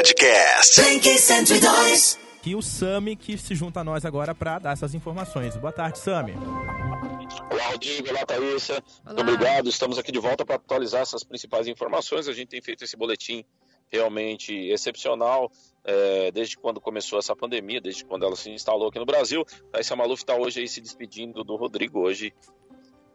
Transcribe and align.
Podcast. 0.00 0.80
Blink 0.80 1.06
102. 1.18 2.18
E 2.46 2.54
o 2.54 2.62
Sami 2.62 3.14
que 3.14 3.36
se 3.36 3.54
junta 3.54 3.80
a 3.80 3.84
nós 3.84 4.06
agora 4.06 4.34
para 4.34 4.58
dar 4.58 4.72
essas 4.72 4.94
informações. 4.94 5.54
Boa 5.58 5.74
tarde, 5.74 5.98
Sami. 5.98 6.32
Olá, 7.50 7.66
Rodrigo. 7.70 8.08
Olá, 8.08 8.24
Thaísa. 8.24 8.82
Muito 9.04 9.20
obrigado. 9.20 9.68
Estamos 9.68 9.98
aqui 9.98 10.10
de 10.10 10.18
volta 10.18 10.42
para 10.42 10.56
atualizar 10.56 11.02
essas 11.02 11.22
principais 11.22 11.68
informações. 11.68 12.28
A 12.28 12.32
gente 12.32 12.48
tem 12.48 12.62
feito 12.62 12.82
esse 12.82 12.96
boletim 12.96 13.44
realmente 13.92 14.54
excepcional 14.70 15.52
é, 15.84 16.30
desde 16.30 16.56
quando 16.56 16.80
começou 16.80 17.18
essa 17.18 17.36
pandemia, 17.36 17.78
desde 17.78 18.02
quando 18.02 18.24
ela 18.24 18.36
se 18.36 18.48
instalou 18.48 18.88
aqui 18.88 18.98
no 18.98 19.04
Brasil. 19.04 19.44
Thaisa 19.70 19.96
Maluf 19.96 20.22
está 20.22 20.34
hoje 20.34 20.60
aí 20.60 20.68
se 20.68 20.80
despedindo 20.80 21.44
do 21.44 21.56
Rodrigo 21.56 22.00
hoje 22.00 22.32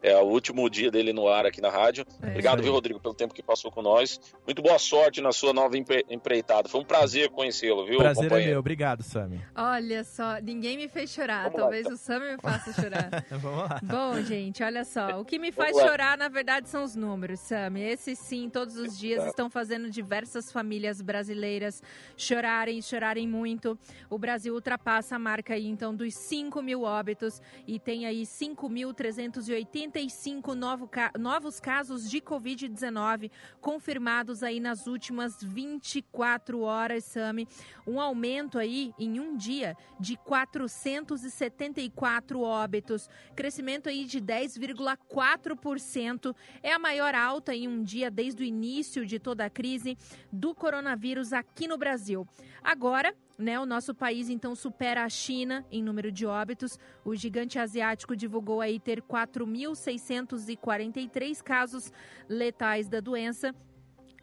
é 0.06 0.16
o 0.16 0.26
último 0.26 0.70
dia 0.70 0.88
dele 0.88 1.12
no 1.12 1.26
ar 1.26 1.44
aqui 1.46 1.60
na 1.60 1.68
rádio. 1.68 2.06
É, 2.22 2.28
Obrigado, 2.28 2.62
viu, 2.62 2.72
Rodrigo, 2.72 3.00
pelo 3.00 3.12
tempo 3.12 3.34
que 3.34 3.42
passou 3.42 3.72
com 3.72 3.82
nós. 3.82 4.20
Muito 4.46 4.62
boa 4.62 4.78
sorte 4.78 5.20
na 5.20 5.32
sua 5.32 5.52
nova 5.52 5.76
empreitada. 5.76 6.68
Foi 6.68 6.80
um 6.80 6.84
prazer 6.84 7.28
conhecê-lo, 7.30 7.84
viu, 7.84 7.98
Prazer 7.98 8.30
é 8.30 8.46
meu. 8.46 8.60
Obrigado, 8.60 9.02
Sami. 9.02 9.40
Olha 9.56 10.04
só, 10.04 10.38
ninguém 10.40 10.76
me 10.76 10.86
fez 10.86 11.10
chorar. 11.10 11.50
Vamos 11.50 11.58
Talvez 11.58 11.84
lá, 11.86 11.92
então. 11.92 11.94
o 11.94 11.98
Sami 11.98 12.30
me 12.32 12.38
faça 12.40 12.72
chorar. 12.72 13.24
Vamos 13.30 13.58
lá. 13.58 13.80
Bom, 13.82 14.22
gente, 14.22 14.62
olha 14.62 14.84
só. 14.84 15.20
O 15.20 15.24
que 15.24 15.40
me 15.40 15.50
faz 15.50 15.76
chorar, 15.76 16.16
na 16.16 16.28
verdade, 16.28 16.68
são 16.68 16.84
os 16.84 16.94
números, 16.94 17.40
Sami. 17.40 17.82
Esses 17.82 18.16
sim, 18.16 18.48
todos 18.48 18.76
os 18.76 18.96
dias 18.96 19.26
estão 19.26 19.50
fazendo 19.50 19.90
diversas 19.90 20.52
famílias 20.52 21.02
brasileiras 21.02 21.82
chorarem, 22.16 22.80
chorarem 22.80 23.26
muito. 23.26 23.76
O 24.08 24.18
Brasil 24.18 24.54
ultrapassa 24.54 25.16
a 25.16 25.18
marca 25.18 25.54
aí, 25.54 25.66
então, 25.66 25.92
dos 25.92 26.14
5 26.14 26.62
mil 26.62 26.82
óbitos 26.82 27.42
e 27.66 27.80
tem 27.80 28.06
aí 28.06 28.22
5.380 28.22 29.95
85 29.96 30.54
novo, 30.54 30.90
novos 31.18 31.58
casos 31.58 32.10
de 32.10 32.20
Covid-19 32.20 33.30
confirmados 33.62 34.42
aí 34.42 34.60
nas 34.60 34.86
últimas 34.86 35.42
24 35.42 36.60
horas, 36.60 37.04
Sami. 37.04 37.48
Um 37.86 37.98
aumento 37.98 38.58
aí 38.58 38.92
em 38.98 39.18
um 39.18 39.34
dia 39.34 39.74
de 39.98 40.18
474 40.18 42.42
óbitos. 42.42 43.08
Crescimento 43.34 43.88
aí 43.88 44.04
de 44.04 44.20
10,4%. 44.20 46.36
É 46.62 46.74
a 46.74 46.78
maior 46.78 47.14
alta 47.14 47.54
em 47.54 47.66
um 47.66 47.82
dia 47.82 48.10
desde 48.10 48.42
o 48.42 48.46
início 48.46 49.06
de 49.06 49.18
toda 49.18 49.46
a 49.46 49.50
crise 49.50 49.96
do 50.30 50.54
coronavírus 50.54 51.32
aqui 51.32 51.66
no 51.66 51.78
Brasil. 51.78 52.28
Agora, 52.62 53.14
né, 53.38 53.60
o 53.60 53.66
nosso 53.66 53.94
país 53.94 54.28
então 54.28 54.54
supera 54.54 55.02
a 55.04 55.08
China 55.08 55.66
em 55.70 55.82
número 55.82 56.12
de 56.12 56.26
óbitos. 56.26 56.78
O 57.04 57.14
gigante 57.14 57.58
asiático 57.58 58.16
divulgou 58.16 58.60
aí 58.60 58.80
ter 58.80 59.00
4.643 59.02 61.42
casos 61.42 61.92
letais 62.28 62.88
da 62.88 63.00
doença. 63.00 63.54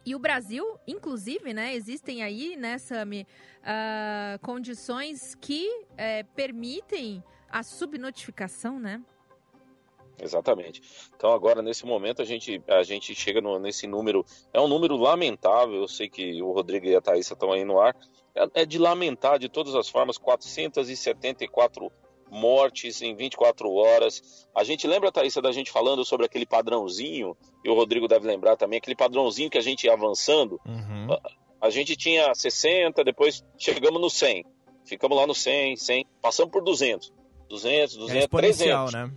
E 0.06 0.14
o 0.14 0.18
Brasil, 0.18 0.78
inclusive, 0.86 1.54
né, 1.54 1.74
existem 1.74 2.22
aí, 2.22 2.56
né, 2.56 2.76
Sami, 2.76 3.26
uh, 3.62 4.38
condições 4.40 5.34
que 5.34 5.66
uh, 5.66 6.26
permitem 6.34 7.24
a 7.48 7.62
subnotificação, 7.62 8.78
né? 8.78 9.02
Exatamente. 10.20 10.82
Então 11.16 11.32
agora 11.32 11.62
nesse 11.62 11.84
momento 11.84 12.22
a 12.22 12.24
gente 12.24 12.62
a 12.68 12.82
gente 12.82 13.14
chega 13.14 13.40
no, 13.40 13.58
nesse 13.58 13.86
número 13.86 14.24
é 14.52 14.60
um 14.60 14.68
número 14.68 14.96
lamentável. 14.96 15.76
Eu 15.76 15.88
sei 15.88 16.08
que 16.08 16.40
o 16.40 16.52
Rodrigo 16.52 16.86
e 16.86 16.94
a 16.94 17.00
Thaís 17.00 17.30
estão 17.30 17.52
aí 17.52 17.64
no 17.64 17.80
ar. 17.80 17.96
É, 18.34 18.62
é 18.62 18.66
de 18.66 18.78
lamentar 18.78 19.38
de 19.38 19.48
todas 19.48 19.74
as 19.74 19.88
formas 19.88 20.18
474 20.18 21.90
mortes 22.30 23.00
em 23.00 23.14
24 23.14 23.72
horas. 23.72 24.46
A 24.54 24.64
gente 24.64 24.86
lembra, 24.86 25.12
Thaís, 25.12 25.34
da 25.34 25.52
gente 25.52 25.70
falando 25.70 26.04
sobre 26.04 26.26
aquele 26.26 26.44
padrãozinho, 26.44 27.36
e 27.64 27.70
o 27.70 27.74
Rodrigo 27.74 28.08
deve 28.08 28.26
lembrar 28.26 28.56
também, 28.56 28.78
aquele 28.78 28.96
padrãozinho 28.96 29.50
que 29.50 29.58
a 29.58 29.62
gente 29.62 29.84
ia 29.84 29.92
avançando. 29.92 30.60
Uhum. 30.66 31.12
A, 31.12 31.66
a, 31.66 31.70
gente 31.70 31.96
tinha 31.96 32.34
60, 32.34 33.04
depois 33.04 33.44
chegamos 33.56 34.00
no 34.00 34.10
100. 34.10 34.44
Ficamos 34.84 35.16
lá 35.16 35.26
no 35.26 35.34
100, 35.34 35.76
100, 35.76 36.06
passamos 36.20 36.52
por 36.52 36.62
200. 36.62 37.12
200, 37.48 37.96
200, 37.96 38.24
é 38.24 38.28
300. 38.28 38.92
né? 38.92 39.12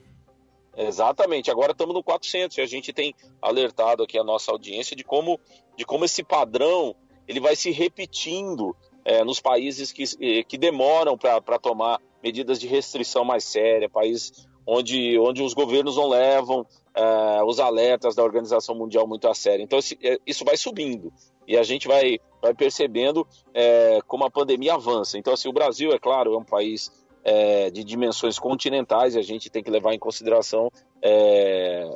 Exatamente. 0.78 1.50
Agora 1.50 1.72
estamos 1.72 1.96
no 1.96 2.04
400 2.04 2.58
e 2.58 2.62
a 2.62 2.66
gente 2.68 2.94
tem 2.94 3.16
alertado 3.42 4.04
aqui 4.04 4.18
a 4.18 4.24
nossa 4.24 4.52
audiência 4.52 4.96
de 4.96 5.04
como, 5.04 5.40
de 5.76 5.84
como 5.86 6.06
esse 6.06 6.24
padrão 6.24 6.96
ele 7.28 7.40
vai 7.40 7.56
se 7.56 7.72
repetindo 7.72 8.76
é, 9.08 9.24
nos 9.24 9.40
países 9.40 9.94
que, 9.94 10.04
que 10.44 10.58
demoram 10.58 11.18
para 11.18 11.58
tomar 11.58 12.02
medidas 12.22 12.60
de 12.60 12.68
restrição 12.68 13.24
mais 13.24 13.46
séria, 13.46 13.90
países 13.90 14.46
onde, 14.68 15.18
onde 15.18 15.42
os 15.42 15.54
governos 15.54 15.96
não 15.96 16.10
levam 16.10 16.66
é, 16.94 17.42
os 17.46 17.58
alertas 17.58 18.16
da 18.16 18.24
Organização 18.24 18.76
Mundial 18.76 19.08
muito 19.08 19.26
a 19.30 19.34
sério. 19.34 19.64
Então, 19.64 19.80
é, 20.04 20.18
isso 20.28 20.44
vai 20.44 20.58
subindo 20.58 21.14
e 21.48 21.56
a 21.56 21.64
gente 21.64 21.88
vai, 21.88 22.20
vai 22.42 22.54
percebendo 22.54 23.26
é, 23.54 24.00
como 24.06 24.26
a 24.26 24.30
pandemia 24.30 24.74
avança. 24.74 25.18
Então, 25.18 25.34
assim, 25.34 25.48
o 25.48 25.54
Brasil, 25.54 25.94
é 25.94 25.98
claro, 25.98 26.34
é 26.34 26.38
um 26.38 26.44
país 26.44 26.92
é, 27.24 27.70
de 27.70 27.86
dimensões 27.86 28.38
continentais 28.38 29.16
e 29.16 29.20
a 29.20 29.24
gente 29.24 29.50
tem 29.50 29.64
que 29.64 29.72
levar 29.72 29.94
em 29.94 30.00
consideração 30.00 30.70
é, 31.02 31.90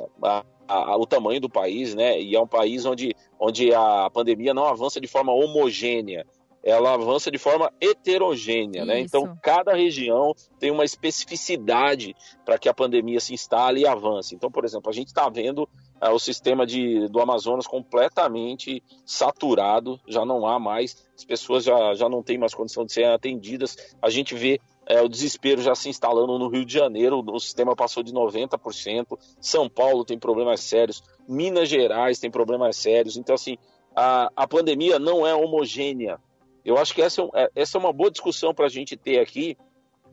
a, 0.66 0.96
o 0.96 1.04
tamanho 1.04 1.42
do 1.42 1.50
país, 1.50 1.94
né? 1.94 2.18
E 2.18 2.34
é 2.34 2.40
um 2.40 2.46
país 2.46 2.86
onde, 2.86 3.14
onde 3.38 3.74
a 3.74 4.08
pandemia 4.08 4.54
não 4.54 4.64
avança 4.64 4.98
de 4.98 5.06
forma 5.06 5.34
homogênea 5.34 6.26
ela 6.62 6.94
avança 6.94 7.30
de 7.30 7.38
forma 7.38 7.72
heterogênea, 7.80 8.84
né? 8.84 9.00
Então, 9.00 9.36
cada 9.42 9.74
região 9.74 10.32
tem 10.60 10.70
uma 10.70 10.84
especificidade 10.84 12.14
para 12.44 12.58
que 12.58 12.68
a 12.68 12.74
pandemia 12.74 13.18
se 13.18 13.34
instale 13.34 13.80
e 13.80 13.86
avance. 13.86 14.34
Então, 14.34 14.50
por 14.50 14.64
exemplo, 14.64 14.88
a 14.88 14.92
gente 14.92 15.08
está 15.08 15.28
vendo 15.28 15.68
é, 16.00 16.08
o 16.08 16.18
sistema 16.18 16.64
de, 16.64 17.08
do 17.08 17.20
Amazonas 17.20 17.66
completamente 17.66 18.82
saturado, 19.04 20.00
já 20.06 20.24
não 20.24 20.46
há 20.46 20.58
mais, 20.58 21.04
as 21.16 21.24
pessoas 21.24 21.64
já, 21.64 21.94
já 21.94 22.08
não 22.08 22.22
têm 22.22 22.38
mais 22.38 22.54
condição 22.54 22.84
de 22.84 22.92
serem 22.92 23.10
atendidas. 23.10 23.76
A 24.00 24.08
gente 24.08 24.34
vê 24.34 24.60
é, 24.86 25.00
o 25.00 25.08
desespero 25.08 25.60
já 25.62 25.74
se 25.74 25.88
instalando 25.88 26.38
no 26.38 26.48
Rio 26.48 26.64
de 26.64 26.72
Janeiro, 26.72 27.24
o 27.26 27.40
sistema 27.40 27.74
passou 27.74 28.02
de 28.02 28.12
90%, 28.12 29.18
São 29.40 29.68
Paulo 29.68 30.04
tem 30.04 30.18
problemas 30.18 30.60
sérios, 30.60 31.02
Minas 31.28 31.68
Gerais 31.68 32.18
tem 32.18 32.30
problemas 32.30 32.76
sérios. 32.76 33.16
Então, 33.16 33.34
assim, 33.34 33.56
a, 33.94 34.30
a 34.36 34.46
pandemia 34.46 34.98
não 34.98 35.26
é 35.26 35.34
homogênea. 35.34 36.18
Eu 36.64 36.78
acho 36.78 36.94
que 36.94 37.02
essa 37.02 37.22
é, 37.22 37.44
é 37.44 37.50
essa 37.56 37.78
é 37.78 37.80
uma 37.80 37.92
boa 37.92 38.10
discussão 38.10 38.54
para 38.54 38.66
a 38.66 38.68
gente 38.68 38.96
ter 38.96 39.18
aqui, 39.18 39.56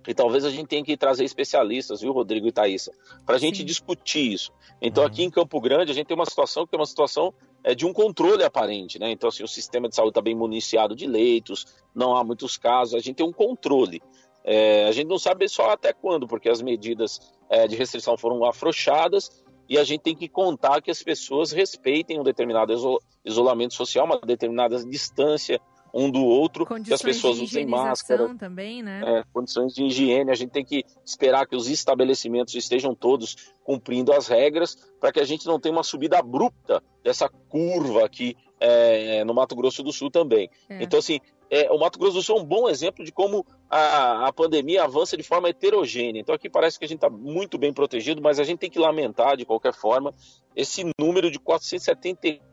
e 0.08 0.14
talvez 0.14 0.46
a 0.46 0.50
gente 0.50 0.68
tenha 0.68 0.84
que 0.84 0.96
trazer 0.96 1.24
especialistas, 1.24 2.02
viu, 2.02 2.12
Rodrigo 2.12 2.48
e 2.48 2.52
Thaisa, 2.52 2.92
para 3.26 3.36
a 3.36 3.40
gente 3.40 3.64
discutir 3.64 4.32
isso. 4.32 4.52
Então, 4.82 5.04
uhum. 5.04 5.10
aqui 5.10 5.24
em 5.24 5.30
Campo 5.30 5.60
Grande, 5.60 5.92
a 5.92 5.94
gente 5.94 6.08
tem 6.08 6.16
uma 6.16 6.26
situação 6.26 6.66
que 6.66 6.74
é 6.74 6.78
uma 6.80 6.86
situação 6.86 7.34
é, 7.64 7.76
de 7.76 7.86
um 7.86 7.94
controle 7.94 8.44
aparente, 8.44 8.98
né? 8.98 9.12
Então, 9.12 9.28
assim, 9.28 9.44
o 9.44 9.48
sistema 9.48 9.90
de 9.90 9.96
saúde 9.96 10.12
está 10.12 10.22
bem 10.22 10.36
municiado 10.36 10.96
de 10.96 11.06
leitos, 11.06 11.66
não 11.94 12.16
há 12.16 12.24
muitos 12.24 12.58
casos, 12.58 12.96
a 12.96 13.00
gente 13.00 13.16
tem 13.16 13.26
um 13.26 13.34
controle. 13.34 14.02
É, 14.44 14.88
a 14.88 14.92
gente 14.92 15.08
não 15.08 15.20
sabe 15.20 15.48
só 15.50 15.72
até 15.72 15.92
quando, 15.92 16.28
porque 16.28 16.50
as 16.50 16.62
medidas 16.62 17.20
é, 17.50 17.68
de 17.68 17.76
restrição 17.76 18.18
foram 18.18 18.44
afrouxadas 18.46 19.44
e 19.68 19.78
a 19.78 19.84
gente 19.84 20.02
tem 20.02 20.16
que 20.16 20.28
contar 20.28 20.82
que 20.82 20.90
as 20.90 21.04
pessoas 21.04 21.52
respeitem 21.52 22.20
um 22.20 22.24
determinado 22.24 22.74
isolamento 23.24 23.76
social, 23.76 24.06
uma 24.06 24.20
determinada 24.20 24.84
distância 24.84 25.62
um 25.94 26.10
do 26.10 26.24
outro, 26.24 26.66
condições 26.66 26.88
que 26.88 26.94
as 26.94 27.02
pessoas 27.02 27.40
usem 27.40 27.66
máscara. 27.66 28.34
também, 28.36 28.82
né? 28.84 29.02
É, 29.06 29.24
condições 29.34 29.74
de 29.74 29.84
higiene. 29.86 30.32
A 30.32 30.36
gente 30.36 30.52
tem 30.52 30.64
que 30.64 30.84
esperar 31.06 31.48
que 31.48 31.56
os 31.56 31.70
estabelecimentos 31.70 32.54
estejam 32.56 32.94
todos 32.94 33.52
cumprindo 33.64 34.14
as 34.14 34.28
regras 34.28 34.76
para 35.00 35.12
que 35.12 35.20
a 35.20 35.26
gente 35.26 35.46
não 35.46 35.60
tenha 35.60 35.74
uma 35.74 35.84
subida 35.84 36.20
abrupta 36.20 36.82
dessa 37.04 37.30
curva 37.30 38.06
aqui 38.06 38.36
é, 38.60 39.24
no 39.24 39.34
Mato 39.34 39.56
Grosso 39.56 39.82
do 39.82 39.92
Sul 39.92 40.12
também. 40.12 40.50
É. 40.70 40.84
Então, 40.84 41.00
assim, 41.00 41.20
é, 41.50 41.72
o 41.72 41.80
Mato 41.80 41.98
Grosso 41.98 42.16
do 42.16 42.22
Sul 42.22 42.38
é 42.38 42.42
um 42.42 42.46
bom 42.46 42.70
exemplo 42.70 43.04
de 43.04 43.12
como 43.12 43.46
a, 43.70 44.28
a 44.28 44.34
pandemia 44.34 44.84
avança 44.84 45.18
de 45.18 45.24
forma 45.24 45.50
heterogênea. 45.50 46.20
Então, 46.20 46.36
aqui 46.36 46.50
parece 46.50 46.78
que 46.78 46.86
a 46.86 46.88
gente 46.88 46.98
está 46.98 47.10
muito 47.10 47.58
bem 47.58 47.74
protegido, 47.74 48.22
mas 48.22 48.40
a 48.40 48.44
gente 48.44 48.60
tem 48.60 48.70
que 48.70 48.80
lamentar, 48.80 49.38
de 49.38 49.46
qualquer 49.46 49.74
forma, 49.74 50.14
esse 50.56 50.84
número 51.00 51.32
de 51.32 51.40
474 51.40 52.50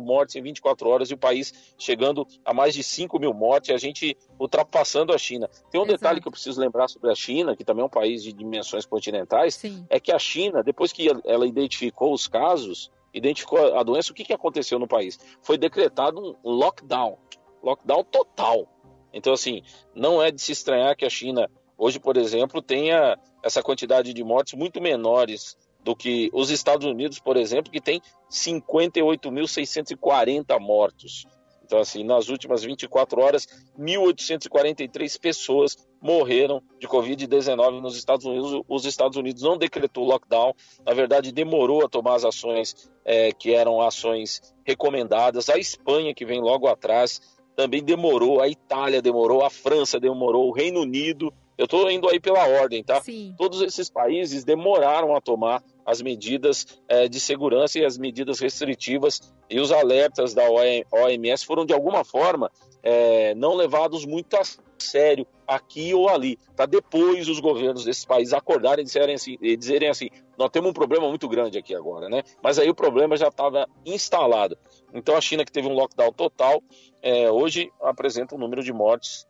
mortes 0.00 0.36
em 0.36 0.42
24 0.42 0.88
horas 0.88 1.10
e 1.10 1.14
o 1.14 1.18
país 1.18 1.74
chegando 1.78 2.26
a 2.44 2.52
mais 2.52 2.74
de 2.74 2.82
5 2.82 3.18
mil 3.18 3.32
mortes, 3.32 3.74
a 3.74 3.78
gente 3.78 4.16
ultrapassando 4.38 5.12
a 5.12 5.18
China. 5.18 5.48
Tem 5.70 5.80
um 5.80 5.84
Exato. 5.84 5.98
detalhe 5.98 6.20
que 6.20 6.28
eu 6.28 6.32
preciso 6.32 6.60
lembrar 6.60 6.88
sobre 6.88 7.10
a 7.10 7.14
China, 7.14 7.56
que 7.56 7.64
também 7.64 7.82
é 7.82 7.86
um 7.86 7.90
país 7.90 8.22
de 8.22 8.32
dimensões 8.32 8.86
continentais, 8.86 9.54
Sim. 9.54 9.86
é 9.88 9.98
que 10.00 10.12
a 10.12 10.18
China, 10.18 10.62
depois 10.62 10.92
que 10.92 11.08
ela 11.24 11.46
identificou 11.46 12.12
os 12.12 12.26
casos, 12.26 12.90
identificou 13.12 13.76
a 13.76 13.82
doença, 13.82 14.12
o 14.12 14.14
que, 14.14 14.24
que 14.24 14.32
aconteceu 14.32 14.78
no 14.78 14.86
país? 14.86 15.18
Foi 15.42 15.56
decretado 15.56 16.36
um 16.44 16.50
lockdown 16.50 17.18
lockdown 17.62 18.04
total. 18.04 18.68
Então, 19.12 19.32
assim, 19.32 19.62
não 19.94 20.22
é 20.22 20.30
de 20.30 20.40
se 20.40 20.52
estranhar 20.52 20.96
que 20.96 21.04
a 21.04 21.10
China, 21.10 21.50
hoje, 21.76 21.98
por 21.98 22.16
exemplo, 22.16 22.62
tenha 22.62 23.18
essa 23.42 23.62
quantidade 23.62 24.12
de 24.12 24.24
mortes 24.24 24.54
muito 24.54 24.80
menores 24.80 25.56
do 25.88 25.96
que 25.96 26.28
os 26.34 26.50
Estados 26.50 26.86
Unidos, 26.86 27.18
por 27.18 27.38
exemplo, 27.38 27.72
que 27.72 27.80
tem 27.80 28.02
58.640 28.30 30.60
mortos. 30.60 31.26
Então, 31.64 31.78
assim, 31.78 32.04
nas 32.04 32.28
últimas 32.28 32.62
24 32.62 33.18
horas, 33.18 33.46
1.843 33.78 35.18
pessoas 35.18 35.78
morreram 35.98 36.62
de 36.78 36.86
Covid-19 36.86 37.80
nos 37.80 37.96
Estados 37.96 38.26
Unidos. 38.26 38.62
Os 38.68 38.84
Estados 38.84 39.16
Unidos 39.16 39.42
não 39.42 39.56
decretou 39.56 40.04
lockdown, 40.04 40.52
na 40.84 40.92
verdade, 40.92 41.32
demorou 41.32 41.82
a 41.82 41.88
tomar 41.88 42.16
as 42.16 42.26
ações 42.26 42.90
é, 43.02 43.32
que 43.32 43.54
eram 43.54 43.80
ações 43.80 44.42
recomendadas. 44.66 45.48
A 45.48 45.56
Espanha, 45.56 46.12
que 46.12 46.26
vem 46.26 46.42
logo 46.42 46.68
atrás, 46.68 47.18
também 47.56 47.82
demorou, 47.82 48.42
a 48.42 48.48
Itália 48.48 49.00
demorou, 49.00 49.42
a 49.42 49.48
França 49.48 49.98
demorou, 49.98 50.48
o 50.48 50.52
Reino 50.52 50.82
Unido. 50.82 51.32
Eu 51.56 51.64
estou 51.64 51.90
indo 51.90 52.06
aí 52.10 52.20
pela 52.20 52.46
ordem, 52.46 52.84
tá? 52.84 53.00
Sim. 53.00 53.34
Todos 53.38 53.62
esses 53.62 53.88
países 53.88 54.44
demoraram 54.44 55.16
a 55.16 55.20
tomar 55.20 55.62
as 55.88 56.02
medidas 56.02 56.66
é, 56.86 57.08
de 57.08 57.18
segurança 57.18 57.78
e 57.78 57.84
as 57.84 57.96
medidas 57.96 58.40
restritivas 58.40 59.22
e 59.48 59.58
os 59.58 59.72
alertas 59.72 60.34
da 60.34 60.42
OMS 60.46 61.46
foram 61.46 61.64
de 61.64 61.72
alguma 61.72 62.04
forma 62.04 62.52
é, 62.82 63.34
não 63.34 63.54
levados 63.54 64.04
muito 64.04 64.36
a 64.36 64.42
sério 64.78 65.26
aqui 65.46 65.94
ou 65.94 66.10
ali. 66.10 66.38
Tá? 66.54 66.66
Depois 66.66 67.26
os 67.26 67.40
governos 67.40 67.86
desses 67.86 68.04
países 68.04 68.34
acordarem 68.34 68.82
e 68.82 68.84
dizerem 68.84 69.14
assim, 69.14 69.38
e 69.40 69.56
dizerem 69.56 69.88
assim, 69.88 70.10
nós 70.36 70.50
temos 70.50 70.68
um 70.68 70.74
problema 70.74 71.08
muito 71.08 71.26
grande 71.26 71.56
aqui 71.56 71.74
agora, 71.74 72.06
né? 72.10 72.22
Mas 72.42 72.58
aí 72.58 72.68
o 72.68 72.74
problema 72.74 73.16
já 73.16 73.28
estava 73.28 73.66
instalado. 73.86 74.58
Então 74.92 75.16
a 75.16 75.22
China 75.22 75.42
que 75.42 75.50
teve 75.50 75.68
um 75.68 75.72
lockdown 75.72 76.12
total, 76.12 76.62
é, 77.00 77.30
hoje 77.30 77.72
apresenta 77.80 78.34
um 78.34 78.38
número 78.38 78.62
de 78.62 78.74
mortes, 78.74 79.26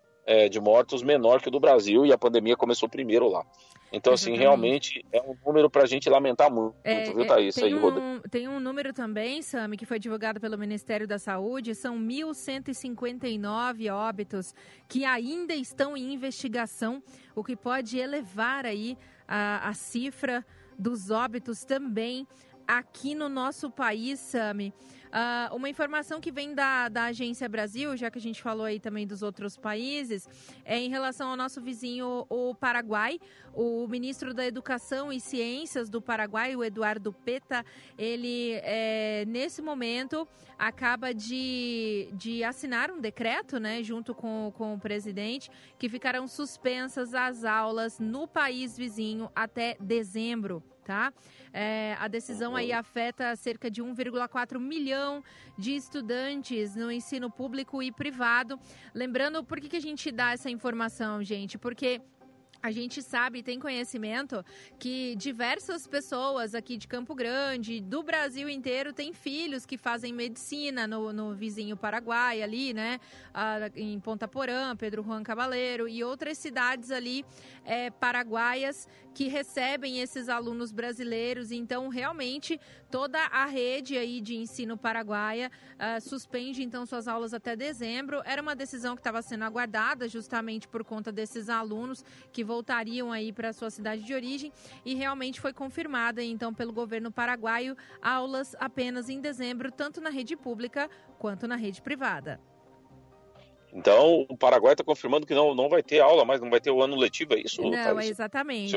de 0.50 0.60
mortos 0.60 1.02
menor 1.02 1.40
que 1.40 1.48
o 1.48 1.50
do 1.50 1.58
Brasil 1.58 2.04
e 2.04 2.12
a 2.12 2.18
pandemia 2.18 2.54
começou 2.54 2.86
primeiro 2.86 3.30
lá. 3.30 3.46
Então, 3.92 4.12
assim, 4.12 4.36
realmente 4.36 5.04
é 5.12 5.22
um 5.22 5.34
número 5.44 5.70
para 5.70 5.82
a 5.84 5.86
gente 5.86 6.10
lamentar 6.10 6.50
muito, 6.52 6.76
é, 6.84 7.04
viu, 7.12 7.26
Thaís? 7.26 7.54
Tem, 7.54 7.64
aí, 7.64 7.74
um, 7.74 8.20
tem 8.30 8.46
um 8.48 8.60
número 8.60 8.92
também, 8.92 9.40
Sami, 9.40 9.76
que 9.76 9.86
foi 9.86 9.98
divulgado 9.98 10.38
pelo 10.40 10.58
Ministério 10.58 11.06
da 11.06 11.18
Saúde, 11.18 11.74
são 11.74 11.98
1.159 11.98 13.90
óbitos 13.92 14.54
que 14.86 15.04
ainda 15.04 15.54
estão 15.54 15.96
em 15.96 16.12
investigação, 16.12 17.02
o 17.34 17.42
que 17.42 17.56
pode 17.56 17.98
elevar 17.98 18.66
aí 18.66 18.98
a, 19.26 19.68
a 19.68 19.74
cifra 19.74 20.44
dos 20.78 21.10
óbitos 21.10 21.64
também 21.64 22.26
aqui 22.66 23.14
no 23.14 23.30
nosso 23.30 23.70
país, 23.70 24.20
Sami. 24.20 24.74
Uh, 25.08 25.56
uma 25.56 25.68
informação 25.68 26.20
que 26.20 26.30
vem 26.30 26.54
da, 26.54 26.88
da 26.88 27.04
Agência 27.04 27.48
Brasil, 27.48 27.96
já 27.96 28.10
que 28.10 28.18
a 28.18 28.20
gente 28.20 28.42
falou 28.42 28.66
aí 28.66 28.78
também 28.78 29.06
dos 29.06 29.22
outros 29.22 29.56
países, 29.56 30.28
é 30.64 30.78
em 30.78 30.88
relação 30.88 31.30
ao 31.30 31.36
nosso 31.36 31.60
vizinho, 31.60 32.26
o 32.28 32.54
Paraguai. 32.54 33.18
O 33.54 33.88
ministro 33.88 34.32
da 34.32 34.46
Educação 34.46 35.12
e 35.12 35.18
Ciências 35.20 35.88
do 35.88 36.00
Paraguai, 36.00 36.54
o 36.54 36.62
Eduardo 36.62 37.12
Peta, 37.12 37.64
ele, 37.96 38.52
é, 38.62 39.24
nesse 39.26 39.60
momento, 39.60 40.28
acaba 40.58 41.12
de, 41.12 42.08
de 42.12 42.44
assinar 42.44 42.90
um 42.90 43.00
decreto, 43.00 43.58
né, 43.58 43.82
junto 43.82 44.14
com, 44.14 44.52
com 44.56 44.74
o 44.74 44.78
presidente, 44.78 45.50
que 45.78 45.88
ficarão 45.88 46.28
suspensas 46.28 47.14
as 47.14 47.44
aulas 47.44 47.98
no 47.98 48.28
país 48.28 48.76
vizinho 48.76 49.30
até 49.34 49.76
dezembro 49.80 50.62
tá? 50.88 51.12
É, 51.52 51.94
a 52.00 52.08
decisão 52.08 52.56
aí 52.56 52.72
afeta 52.72 53.36
cerca 53.36 53.70
de 53.70 53.82
1,4 53.82 54.58
milhão 54.58 55.22
de 55.58 55.76
estudantes 55.76 56.74
no 56.74 56.90
ensino 56.90 57.30
público 57.30 57.82
e 57.82 57.92
privado. 57.92 58.58
Lembrando, 58.94 59.44
por 59.44 59.60
que, 59.60 59.68
que 59.68 59.76
a 59.76 59.82
gente 59.82 60.10
dá 60.10 60.32
essa 60.32 60.48
informação, 60.48 61.22
gente? 61.22 61.58
Porque 61.58 62.00
a 62.60 62.72
gente 62.72 63.02
sabe, 63.02 63.42
tem 63.42 63.60
conhecimento 63.60 64.44
que 64.78 65.14
diversas 65.16 65.86
pessoas 65.86 66.54
aqui 66.54 66.76
de 66.76 66.88
Campo 66.88 67.14
Grande, 67.14 67.80
do 67.80 68.02
Brasil 68.02 68.48
inteiro, 68.48 68.92
têm 68.92 69.12
filhos 69.12 69.64
que 69.64 69.78
fazem 69.78 70.12
medicina 70.12 70.86
no, 70.86 71.12
no 71.12 71.34
vizinho 71.34 71.76
Paraguai, 71.76 72.42
ali, 72.42 72.74
né? 72.74 72.98
Ah, 73.32 73.70
em 73.76 74.00
Ponta 74.00 74.26
Porã, 74.26 74.74
Pedro 74.76 75.04
Juan 75.04 75.22
Cabaleiro 75.22 75.86
e 75.86 76.02
outras 76.02 76.36
cidades 76.36 76.90
ali 76.90 77.24
é, 77.64 77.90
paraguaias 77.90 78.88
que 79.18 79.26
recebem 79.26 79.98
esses 79.98 80.28
alunos 80.28 80.70
brasileiros. 80.70 81.50
Então, 81.50 81.88
realmente, 81.88 82.60
toda 82.88 83.18
a 83.18 83.46
rede 83.46 83.98
aí 83.98 84.20
de 84.20 84.36
ensino 84.36 84.78
paraguaia 84.78 85.50
ah, 85.76 85.98
suspende 85.98 86.62
então 86.62 86.86
suas 86.86 87.08
aulas 87.08 87.34
até 87.34 87.56
dezembro. 87.56 88.22
Era 88.24 88.40
uma 88.40 88.54
decisão 88.54 88.94
que 88.94 89.00
estava 89.00 89.20
sendo 89.20 89.42
aguardada 89.42 90.08
justamente 90.08 90.68
por 90.68 90.84
conta 90.84 91.10
desses 91.10 91.48
alunos 91.48 92.04
que 92.32 92.44
voltariam 92.44 93.10
aí 93.10 93.32
para 93.32 93.52
sua 93.52 93.70
cidade 93.70 94.04
de 94.04 94.14
origem 94.14 94.52
e 94.84 94.94
realmente 94.94 95.40
foi 95.40 95.52
confirmada 95.52 96.22
então 96.22 96.54
pelo 96.54 96.72
governo 96.72 97.10
paraguaio 97.10 97.76
aulas 98.00 98.54
apenas 98.60 99.08
em 99.08 99.20
dezembro, 99.20 99.72
tanto 99.72 100.00
na 100.00 100.10
rede 100.10 100.36
pública 100.36 100.88
quanto 101.18 101.48
na 101.48 101.56
rede 101.56 101.82
privada. 101.82 102.40
Então, 103.72 104.24
o 104.28 104.36
Paraguai 104.36 104.72
está 104.72 104.82
confirmando 104.82 105.26
que 105.26 105.34
não, 105.34 105.54
não 105.54 105.68
vai 105.68 105.82
ter 105.82 106.00
aula 106.00 106.24
mais, 106.24 106.40
não 106.40 106.48
vai 106.48 106.60
ter 106.60 106.70
o 106.70 106.82
ano 106.82 106.96
letivo, 106.96 107.34
é 107.34 107.40
isso? 107.40 107.60
Não, 107.62 108.00
é 108.00 108.06
exatamente. 108.06 108.74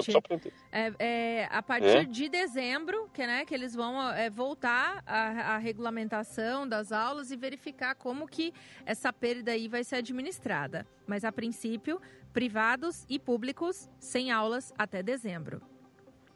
É, 0.71 0.91
é, 0.99 1.47
a 1.49 1.63
partir 1.63 1.85
é? 1.85 2.03
de 2.03 2.27
dezembro, 2.27 3.09
que, 3.13 3.25
né, 3.25 3.45
que 3.45 3.53
eles 3.53 3.73
vão 3.73 4.11
é, 4.11 4.29
voltar 4.29 5.01
à, 5.05 5.57
regulamentação 5.57 6.67
das 6.67 6.91
aulas 6.91 7.31
e 7.31 7.37
verificar 7.37 7.95
como 7.95 8.27
que 8.27 8.53
essa 8.85 9.13
perda 9.13 9.51
aí 9.51 9.67
vai 9.67 9.83
ser 9.83 9.97
administrada. 9.97 10.85
Mas, 11.07 11.23
a 11.23 11.31
princípio, 11.31 12.01
privados 12.33 13.05
e 13.09 13.17
públicos 13.17 13.89
sem 13.99 14.29
aulas 14.29 14.73
até 14.77 15.01
dezembro. 15.01 15.61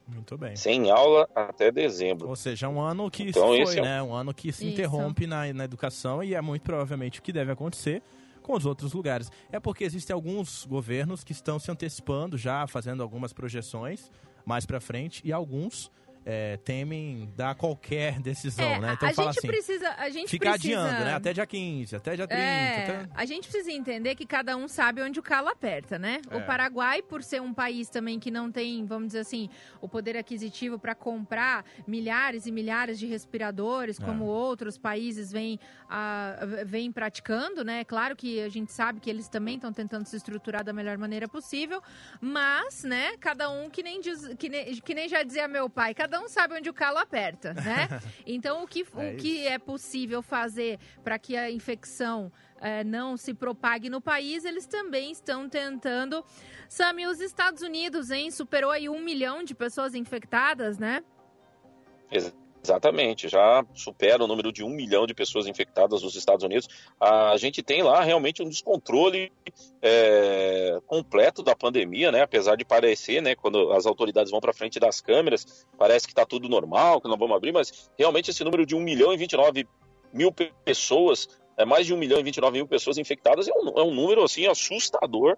Muito 0.08 0.38
bem. 0.38 0.56
Sem 0.56 0.92
aula 0.92 1.28
até 1.36 1.72
dezembro. 1.72 2.30
Ou 2.30 2.36
seja, 2.36 2.70
um 2.70 2.80
ano 2.80 3.10
que 3.10 3.24
então, 3.24 3.54
se 3.54 3.66
foi, 3.66 3.78
é... 3.80 3.82
né? 3.82 4.04
Um 4.04 4.14
ano 4.14 4.34
que 4.34 4.52
se 4.52 4.64
Isso. 4.64 4.74
interrompe 4.74 5.26
na, 5.26 5.52
na 5.52 5.66
educação 5.66 6.24
e 6.24 6.36
é 6.36 6.42
muito 6.42 6.62
provavelmente 6.62 7.20
o 7.20 7.24
que 7.24 7.34
deve 7.34 7.52
acontecer 7.52 8.04
com 8.46 8.54
os 8.54 8.66
outros 8.66 8.94
lugares. 8.94 9.32
É 9.52 9.60
porque 9.60 9.84
existem 9.84 10.14
alguns 10.14 10.66
governos 10.66 11.24
que 11.24 11.32
estão 11.32 11.58
se 11.58 11.72
antecipando 11.72 12.38
já, 12.38 12.68
fazendo 12.68 13.02
algumas 13.02 13.34
projeções 13.34 14.12
mais 14.46 14.66
para 14.66 14.80
frente 14.80 15.22
e 15.26 15.34
alguns 15.34 15.92
é, 16.26 16.58
temem 16.58 17.32
dar 17.36 17.54
qualquer 17.54 18.20
decisão, 18.22 18.66
é, 18.66 18.80
né? 18.80 18.94
Então 18.94 19.10
a 19.10 19.14
fala 19.14 19.32
gente 19.32 19.40
assim, 19.40 19.48
precisa, 19.48 19.90
a 19.92 20.10
gente 20.10 20.30
ficar 20.30 20.54
precisa... 20.54 20.82
adiando, 20.82 21.06
né? 21.06 21.14
Até 21.14 21.34
dia 21.34 21.46
15, 21.46 21.96
até 21.96 22.16
dia 22.16 22.28
30. 22.28 22.42
É, 22.42 22.84
até... 22.84 23.10
A 23.14 23.26
gente 23.26 23.48
precisa 23.48 23.72
entender 23.72 24.16
que 24.16 24.26
cada 24.26 24.58
um 24.58 24.68
sabe 24.68 25.02
onde 25.02 25.20
o 25.20 25.24
calo 25.24 25.50
aperta, 25.50 26.00
né? 26.00 26.22
É. 26.30 26.36
O 26.36 26.46
Paraguai, 26.46 27.02
por 27.02 27.22
ser 27.22 27.42
um 27.42 27.54
país 27.54 27.90
também 27.90 28.20
que 28.20 28.32
não 28.32 28.52
tem, 28.52 28.86
vamos 28.86 29.08
dizer 29.08 29.20
assim, 29.20 29.50
o 29.80 29.88
poder 29.88 30.18
aquisitivo 30.18 30.80
para 30.80 30.96
comprar 30.96 31.64
milhares 31.88 32.48
e 32.48 32.52
milhares 32.52 32.98
de 32.98 33.06
respiradores, 33.06 34.00
como 34.00 34.26
é. 34.26 34.28
outros 34.28 34.78
países 34.78 35.32
vêm, 35.32 35.60
vêm 36.66 36.92
praticando, 36.92 37.64
né? 37.64 37.84
Claro 37.84 38.16
que 38.16 38.42
a 38.42 38.50
gente 38.50 38.72
sabe 38.72 39.00
que 39.00 39.10
eles 39.10 39.28
também 39.28 39.56
estão 39.56 39.72
tentando 39.72 40.08
se 40.08 40.16
estruturar 40.16 40.64
da 40.64 40.74
melhor 40.74 40.98
maneira 40.98 41.28
possível, 41.28 41.82
mas, 42.20 42.84
né, 42.84 43.16
cada 43.18 43.50
um 43.50 43.70
que 43.70 43.84
nem, 43.84 44.02
diz, 44.02 44.34
que 44.40 44.50
nem, 44.50 44.76
que 44.76 44.94
nem 44.94 45.08
já 45.08 45.22
dizia 45.22 45.48
meu 45.48 45.70
pai, 45.70 45.94
cada 45.94 46.15
cada 46.16 46.22
um 46.22 46.28
sabe 46.30 46.56
onde 46.56 46.70
o 46.70 46.74
calo 46.74 46.98
aperta, 46.98 47.54
né? 47.54 47.88
Então, 48.26 48.64
o 48.64 48.68
que 48.68 48.86
é, 48.98 49.14
o 49.14 49.18
que 49.18 49.48
é 49.48 49.60
possível 49.60 50.22
fazer 50.22 50.80
para 51.04 51.20
que 51.20 51.36
a 51.36 51.52
infecção 51.52 52.32
é, 52.60 52.84
não 52.84 53.18
se 53.18 53.34
propague 53.34 53.90
no 53.90 54.02
país, 54.02 54.46
eles 54.46 54.66
também 54.66 55.12
estão 55.12 55.50
tentando. 55.50 56.24
Sami, 56.70 57.06
os 57.06 57.20
Estados 57.20 57.62
Unidos, 57.62 58.10
hein, 58.12 58.32
superou 58.32 58.72
aí 58.72 58.88
um 58.90 59.02
milhão 59.02 59.44
de 59.44 59.54
pessoas 59.54 59.94
infectadas, 59.94 60.78
né? 60.78 61.04
Exato. 62.10 62.45
Exatamente, 62.66 63.30
já 63.30 63.64
supera 63.76 64.24
o 64.24 64.28
número 64.28 64.52
de 64.52 64.64
um 64.64 64.70
milhão 64.70 65.06
de 65.06 65.14
pessoas 65.14 65.46
infectadas 65.46 66.02
nos 66.02 66.16
Estados 66.16 66.44
Unidos. 66.44 66.68
A 67.00 67.38
gente 67.38 67.62
tem 67.62 67.84
lá 67.84 68.02
realmente 68.02 68.42
um 68.42 68.50
descontrole 68.50 69.32
é, 69.84 70.80
completo 70.88 71.44
da 71.44 71.56
pandemia, 71.56 72.12
né? 72.12 72.24
Apesar 72.24 72.56
de 72.56 72.66
parecer, 72.66 73.22
né, 73.22 73.36
quando 73.36 73.72
as 73.72 73.86
autoridades 73.86 74.32
vão 74.32 74.40
para 74.40 74.52
frente 74.52 74.80
das 74.80 75.00
câmeras, 75.00 75.68
parece 75.78 76.08
que 76.08 76.12
está 76.12 76.26
tudo 76.26 76.50
normal, 76.50 77.00
que 77.00 77.08
não 77.08 77.18
vamos 77.18 77.38
abrir, 77.38 77.52
mas 77.52 77.88
realmente 77.96 78.32
esse 78.32 78.44
número 78.44 78.66
de 78.66 78.76
1 78.76 78.80
milhão 78.80 79.14
e 79.14 79.18
29 79.18 79.68
mil 80.12 80.34
pessoas, 80.64 81.30
é 81.56 81.66
mais 81.66 81.86
de 81.86 81.94
1 81.94 81.98
milhão 81.98 82.20
e 82.20 82.24
29 82.24 82.58
mil 82.58 82.68
pessoas 82.68 82.98
infectadas, 82.98 83.48
é 83.48 83.54
um, 83.54 83.80
é 83.80 83.84
um 83.84 83.94
número 83.94 84.24
assim 84.24 84.48
assustador, 84.48 85.38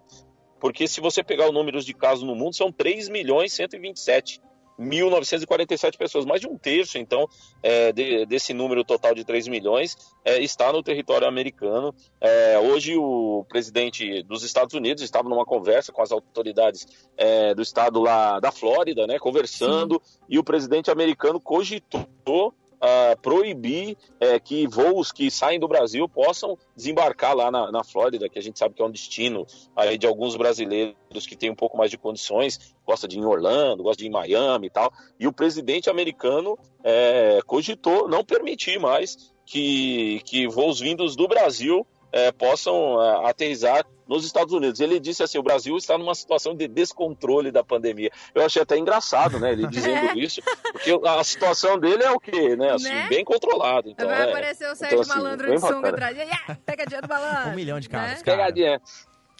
porque 0.58 0.88
se 0.88 0.98
você 0.98 1.22
pegar 1.22 1.48
os 1.48 1.52
números 1.52 1.84
de 1.84 1.92
casos 1.92 2.24
no 2.24 2.34
mundo, 2.34 2.56
são 2.56 2.72
3 2.72 3.10
milhões 3.10 3.52
e 3.52 3.56
127 3.56 4.40
1.947 4.78 5.96
pessoas, 5.96 6.24
mais 6.24 6.40
de 6.40 6.46
um 6.46 6.56
terço, 6.56 6.98
então, 6.98 7.28
é, 7.62 7.92
de, 7.92 8.24
desse 8.26 8.54
número 8.54 8.84
total 8.84 9.14
de 9.14 9.24
3 9.24 9.48
milhões 9.48 9.96
é, 10.24 10.40
está 10.40 10.72
no 10.72 10.82
território 10.82 11.26
americano. 11.26 11.94
É, 12.20 12.58
hoje, 12.58 12.96
o 12.96 13.44
presidente 13.48 14.22
dos 14.22 14.44
Estados 14.44 14.74
Unidos 14.74 15.02
estava 15.02 15.28
numa 15.28 15.44
conversa 15.44 15.92
com 15.92 16.02
as 16.02 16.12
autoridades 16.12 16.86
é, 17.16 17.54
do 17.54 17.62
estado 17.62 18.00
lá 18.00 18.38
da 18.38 18.52
Flórida, 18.52 19.06
né, 19.06 19.18
conversando, 19.18 20.00
Sim. 20.04 20.18
e 20.28 20.38
o 20.38 20.44
presidente 20.44 20.90
americano 20.90 21.40
cogitou 21.40 22.54
uh, 22.78 23.20
proibir 23.20 23.96
é, 24.20 24.38
que 24.38 24.66
voos 24.66 25.12
que 25.12 25.30
saem 25.30 25.60
do 25.60 25.68
Brasil 25.68 26.08
possam 26.08 26.56
desembarcar 26.76 27.34
lá 27.34 27.50
na, 27.50 27.70
na 27.70 27.84
Flórida, 27.84 28.28
que 28.28 28.38
a 28.38 28.42
gente 28.42 28.58
sabe 28.58 28.74
que 28.74 28.82
é 28.82 28.84
um 28.84 28.90
destino 28.90 29.46
aí 29.76 29.98
de 29.98 30.06
alguns 30.06 30.36
brasileiros 30.36 31.26
que 31.26 31.36
têm 31.36 31.50
um 31.50 31.54
pouco 31.54 31.76
mais 31.76 31.90
de 31.90 31.98
condições, 31.98 32.74
gosta 32.86 33.06
de 33.06 33.16
ir 33.16 33.20
em 33.20 33.24
Orlando, 33.24 33.82
gosta 33.82 33.98
de 33.98 34.04
ir 34.04 34.08
em 34.08 34.12
Miami 34.12 34.66
e 34.66 34.70
tal. 34.70 34.92
E 35.18 35.26
o 35.26 35.32
presidente 35.32 35.90
americano 35.90 36.58
é, 36.82 37.40
cogitou 37.46 38.08
não 38.08 38.24
permitir 38.24 38.78
mais 38.78 39.32
que, 39.44 40.20
que 40.24 40.46
voos 40.46 40.80
vindos 40.80 41.16
do 41.16 41.26
Brasil 41.26 41.86
é, 42.12 42.32
possam 42.32 43.02
é, 43.02 43.28
aterrizar 43.28 43.84
nos 44.08 44.24
Estados 44.24 44.52
Unidos. 44.52 44.80
Ele 44.80 44.98
disse 44.98 45.22
assim: 45.22 45.38
o 45.38 45.42
Brasil 45.42 45.76
está 45.76 45.98
numa 45.98 46.14
situação 46.14 46.54
de 46.54 46.66
descontrole 46.66 47.52
da 47.52 47.62
pandemia. 47.62 48.10
Eu 48.34 48.44
achei 48.44 48.62
até 48.62 48.76
engraçado, 48.78 49.38
né? 49.38 49.52
Ele 49.52 49.66
dizendo 49.66 50.06
é. 50.10 50.18
isso, 50.18 50.40
porque 50.72 50.98
a 51.06 51.22
situação 51.22 51.78
dele 51.78 52.02
é 52.02 52.10
o 52.10 52.18
quê, 52.18 52.56
né? 52.56 52.72
Assim, 52.72 52.88
né? 52.88 53.08
bem 53.08 53.24
controlado. 53.24 53.90
Então, 53.90 54.08
Vai 54.08 54.26
é. 54.26 54.30
aparecer 54.30 54.64
o 54.64 54.66
então, 54.66 54.76
Sérgio 54.76 55.00
então, 55.00 55.12
assim, 55.12 55.22
Malandro 55.22 55.50
de 55.50 55.60
sunga 55.60 55.88
atrás. 55.90 56.16
Pegadinha 56.64 57.02
do 57.02 57.08
malandro. 57.08 57.50
Um 57.50 57.54
milhão 57.54 57.80
de 57.80 57.88
caras. 57.88 58.18
Né? 58.18 58.24
Pegadinha. 58.24 58.80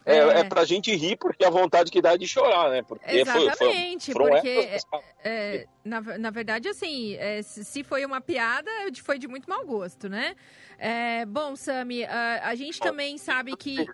É, 0.09 0.17
é. 0.17 0.41
é 0.41 0.45
pra 0.45 0.65
gente 0.65 0.95
rir, 0.97 1.17
porque 1.17 1.45
a 1.45 1.51
vontade 1.51 1.91
que 1.91 2.01
dá 2.01 2.15
é 2.15 2.19
de 2.19 2.27
chorar, 2.27 2.71
né? 2.71 2.83
Porque 2.83 3.19
Exatamente, 3.19 4.13
foi, 4.13 4.25
foi, 4.25 4.31
porque, 4.33 4.79
é, 5.23 5.67
na, 5.85 6.01
na 6.01 6.31
verdade, 6.31 6.69
assim, 6.69 7.15
é, 7.17 7.43
se 7.43 7.85
foi 7.85 8.05
uma 8.05 8.21
piada, 8.21 8.71
foi 9.03 9.19
de 9.19 9.29
muito 9.29 9.49
mau 9.49 9.65
gosto, 9.67 10.09
né? 10.09 10.35
É, 10.79 11.27
bom, 11.27 11.55
Sami, 11.55 12.05
a, 12.05 12.49
a 12.49 12.55
gente 12.55 12.81
também 12.81 13.19
sabe 13.19 13.55
que... 13.57 13.87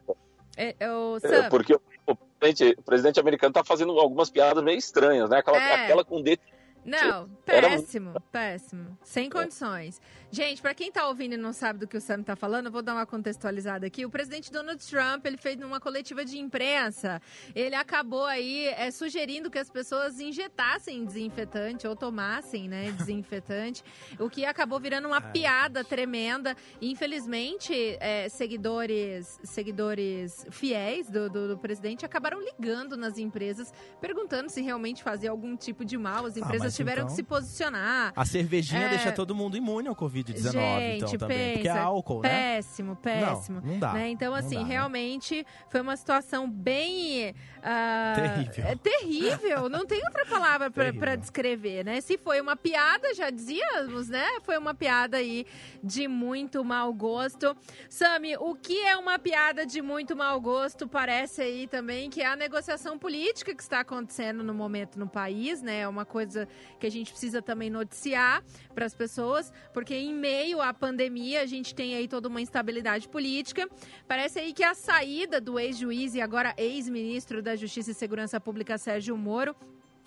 É, 0.56 0.76
o 0.88 1.16
é, 1.16 1.28
Sam... 1.28 1.49
porque 1.49 1.75
o 2.06 2.14
presidente, 2.38 2.78
o 2.78 2.83
presidente 2.83 3.18
americano 3.18 3.52
tá 3.52 3.64
fazendo 3.64 3.99
algumas 3.99 4.30
piadas 4.30 4.62
meio 4.62 4.78
estranhas, 4.78 5.28
né? 5.28 5.38
Aquela, 5.38 5.59
aquela 5.59 6.04
com 6.04 6.23
dedo 6.23 6.40
não, 6.85 7.29
péssimo, 7.45 8.11
Era... 8.11 8.21
péssimo. 8.21 8.99
Sem 9.03 9.31
condições. 9.31 10.00
Gente, 10.31 10.61
para 10.61 10.75
quem 10.75 10.91
tá 10.91 11.07
ouvindo 11.07 11.35
e 11.35 11.37
não 11.37 11.53
sabe 11.53 11.79
do 11.79 11.87
que 11.87 11.97
o 11.97 12.00
Sam 12.00 12.23
tá 12.23 12.35
falando, 12.35 12.67
eu 12.67 12.73
vou 12.73 12.83
dar 12.83 12.93
uma 12.93 13.07
contextualizada 13.07 13.87
aqui. 13.87 14.05
O 14.05 14.11
presidente 14.11 14.50
Donald 14.50 14.85
Trump, 14.85 15.25
ele 15.25 15.37
fez 15.37 15.57
numa 15.57 15.81
coletiva 15.81 16.25
de 16.25 16.38
imprensa, 16.38 17.23
ele 17.55 17.75
acabou 17.75 18.25
aí 18.25 18.67
é, 18.67 18.91
sugerindo 18.91 19.50
que 19.50 19.59
as 19.59 19.71
pessoas 19.71 20.19
injetassem 20.21 21.05
desinfetante 21.05 21.87
ou 21.87 21.95
tomassem, 21.95 22.69
né, 22.69 22.91
desinfetante, 22.99 23.83
o 24.19 24.29
que 24.29 24.45
acabou 24.45 24.81
virando 24.81 25.07
uma 25.07 25.21
piada 25.21 25.85
tremenda. 25.85 26.57
infelizmente, 26.83 27.97
é, 28.00 28.29
seguidores, 28.29 29.38
seguidores 29.45 30.47
fiéis 30.50 31.09
do, 31.09 31.31
do, 31.31 31.49
do, 31.49 31.59
presidente 31.59 32.05
acabaram 32.05 32.41
ligando 32.41 32.97
nas 32.97 33.19
empresas, 33.19 33.73
perguntando 34.00 34.50
se 34.50 34.61
realmente 34.61 35.03
fazia 35.03 35.31
algum 35.31 35.57
tipo 35.57 35.85
de 35.85 35.97
mal. 35.97 36.26
As 36.26 36.37
ah, 36.37 36.41
empresas 36.41 36.74
ah, 36.74 36.74
tiveram 36.75 37.02
então, 37.02 37.09
que 37.09 37.14
se 37.14 37.23
posicionar. 37.23 38.12
A 38.14 38.25
cervejinha 38.25 38.87
é... 38.87 38.88
deixa 38.90 39.12
todo 39.12 39.35
mundo 39.35 39.57
imune 39.57 39.88
ao 39.88 39.97
Covid-19, 39.97 40.97
então, 40.97 41.19
também. 41.19 41.38
Pensa, 41.38 41.52
porque 41.54 41.69
é 41.69 41.78
álcool, 41.78 42.23
né? 42.23 42.28
Péssimo, 42.28 42.97
péssimo. 42.97 43.61
Não, 43.61 43.73
não 43.73 43.78
dá. 43.78 43.93
Né? 43.93 44.09
Então, 44.11 44.35
assim, 44.35 44.57
dá, 44.57 44.64
realmente 44.64 45.38
né? 45.38 45.45
foi 45.69 45.81
uma 45.81 45.97
situação 45.97 46.50
bem... 46.50 47.35
Uh, 47.59 48.14
terrível. 48.14 48.64
É, 48.66 48.76
terrível. 48.76 49.69
não 49.69 49.87
tem 49.87 50.04
outra 50.04 50.26
palavra 50.26 50.71
para 50.71 51.16
descrever, 51.16 51.85
né? 51.85 52.00
Se 52.00 52.19
foi 52.19 52.40
uma 52.40 52.57
piada, 52.57 53.14
já 53.14 53.31
dizíamos, 53.31 54.09
né? 54.09 54.26
Foi 54.43 54.59
uma 54.59 54.75
piada 54.75 55.16
aí 55.16 55.47
de 55.83 56.07
muito 56.07 56.64
mau 56.64 56.93
gosto. 56.93 57.57
Sami, 57.88 58.37
o 58.37 58.54
que 58.54 58.81
é 58.81 58.97
uma 58.97 59.19
piada 59.19 59.64
de 59.64 59.81
muito 59.81 60.14
mau 60.14 60.40
gosto? 60.40 60.87
Parece 60.87 61.43
aí 61.43 61.66
também 61.66 62.11
que 62.11 62.21
é 62.21 62.26
a 62.26 62.37
negociação 62.37 62.99
política 62.99 63.54
que 63.54 63.62
está 63.62 63.81
acontecendo 63.81 64.43
no 64.43 64.54
momento 64.54 64.99
no 64.99 65.09
país, 65.09 65.62
né? 65.62 65.81
É 65.81 65.88
uma 65.88 66.04
coisa 66.04 66.49
que 66.78 66.87
a 66.87 66.90
gente 66.90 67.11
precisa 67.11 67.40
também 67.40 67.71
noticiar 67.71 68.42
para 68.75 68.87
as 68.87 68.94
pessoas, 68.94 69.52
porque 69.73 69.94
em 69.94 70.14
meio 70.14 70.61
à 70.61 70.73
pandemia 70.73 71.42
a 71.42 71.47
gente 71.47 71.75
tem 71.75 71.94
aí 71.94 72.09
toda 72.09 72.28
uma 72.28 72.40
instabilidade 72.40 73.09
política. 73.09 73.68
Parece 74.06 74.38
aí 74.38 74.52
que 74.52 74.62
a 74.62 74.75
saída 74.75 75.40
do 75.40 75.59
ex-juiz 75.59 76.14
e 76.14 76.21
agora 76.21 76.54
ex-ministro 76.56 77.42
da 77.42 77.56
Justiça 77.56 77.90
e 77.90 77.94
Segurança 77.94 78.40
Pública 78.40 78.78
Sérgio 78.78 79.16
Moro 79.16 79.54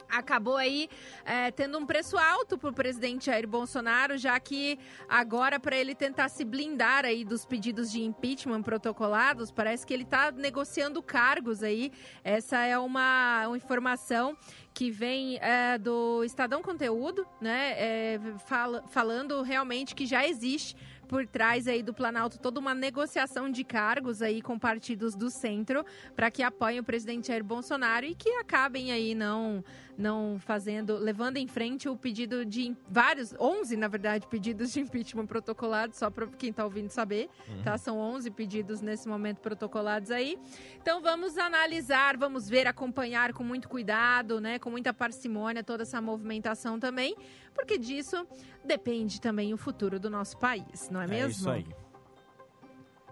acabou 0.10 0.58
aí 0.58 0.90
é, 1.26 1.52
tendo 1.52 1.78
um 1.78 1.86
preço 1.86 2.18
alto 2.18 2.58
para 2.58 2.70
o 2.70 2.74
presidente 2.74 3.26
Jair 3.28 3.48
Bolsonaro, 3.48 4.18
já 4.18 4.40
que 4.40 4.80
agora 5.08 5.60
para 5.60 5.76
ele 5.76 5.94
tentar 5.96 6.30
se 6.30 6.44
blindar 6.44 7.06
aí 7.06 7.24
dos 7.24 7.46
pedidos 7.46 7.92
de 7.92 8.02
impeachment 8.02 8.62
protocolados, 8.62 9.52
parece 9.52 9.86
que 9.86 9.94
ele 9.94 10.04
está 10.04 10.32
negociando 10.32 11.02
cargos 11.02 11.64
aí. 11.64 11.92
Essa 12.24 12.66
é 12.66 12.78
uma, 12.78 13.48
uma 13.48 13.58
informação 13.58 14.38
que 14.74 14.92
vem 14.92 15.40
é, 15.42 15.78
do 15.78 16.24
Estadão 16.24 16.62
Conteúdo, 16.62 17.26
né? 17.42 17.74
É, 17.78 18.20
fala, 18.46 18.84
falando 18.90 19.42
realmente 19.42 19.96
que 19.96 20.06
já 20.06 20.28
existe 20.28 20.76
por 21.08 21.26
trás 21.26 21.68
aí 21.68 21.82
do 21.82 21.94
Planalto 21.94 22.40
toda 22.40 22.60
uma 22.60 22.74
negociação 22.74 23.50
de 23.50 23.64
cargos 23.64 24.22
aí 24.22 24.42
com 24.42 24.60
partidos 24.60 25.16
do 25.16 25.30
centro 25.30 25.86
para 26.16 26.30
que 26.30 26.44
apoiem 26.44 26.80
o 26.80 26.84
presidente 26.84 27.28
Jair 27.28 27.44
Bolsonaro 27.44 28.06
e 28.06 28.14
que 28.14 28.30
acabem 28.32 28.92
aí 28.92 29.16
não 29.16 29.64
não 29.98 30.38
fazendo, 30.40 30.96
levando 30.98 31.38
em 31.38 31.48
frente 31.48 31.90
o 31.90 31.98
pedido 31.98 32.46
de 32.46 32.76
vários, 32.88 33.34
11 33.40 33.76
na 33.76 33.88
verdade, 33.88 34.28
pedidos 34.28 34.72
de 34.72 34.80
impeachment 34.80 35.26
protocolados, 35.26 35.98
só 35.98 36.10
para 36.10 36.28
quem 36.28 36.52
está 36.52 36.64
ouvindo 36.64 36.90
saber, 36.90 37.30
uhum. 37.50 37.64
tá? 37.64 37.78
São 37.78 37.98
11 37.98 38.30
pedidos 38.32 38.80
nesse 38.80 39.08
momento 39.08 39.40
protocolados 39.40 40.12
aí. 40.12 40.38
Então 40.80 41.02
vamos 41.02 41.38
analisar, 41.38 42.16
vamos 42.16 42.48
ver, 42.48 42.68
acompanhar 42.68 43.34
com 43.34 43.44
muito 43.44 43.68
cuidado, 43.68 44.40
né, 44.40 44.60
com 44.60 44.70
muita 44.70 44.94
parcimônia 44.94 45.64
toda 45.64 45.82
essa 45.82 46.00
movimentação 46.00 46.80
também, 46.80 47.16
porque 47.56 47.78
disso 47.78 48.28
depende 48.64 49.20
também 49.20 49.54
o 49.54 49.58
futuro 49.58 50.00
do 50.00 50.10
nosso 50.10 50.38
país, 50.38 50.90
não 50.98 51.02
é, 51.02 51.06
é 51.06 51.08
mesmo? 51.08 51.32
Isso 51.32 51.50
aí. 51.50 51.66